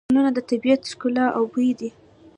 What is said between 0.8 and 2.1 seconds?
ښکلا او بوی دی.